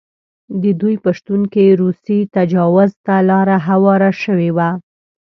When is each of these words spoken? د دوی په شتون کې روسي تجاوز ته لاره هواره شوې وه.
د 0.61 0.63
دوی 0.81 0.95
په 1.03 1.09
شتون 1.17 1.41
کې 1.53 1.77
روسي 1.81 2.19
تجاوز 2.35 2.91
ته 3.05 3.15
لاره 3.29 3.57
هواره 3.67 4.11
شوې 4.23 4.49
وه. 4.55 4.69